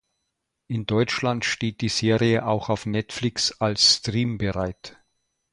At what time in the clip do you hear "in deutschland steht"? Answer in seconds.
0.65-1.79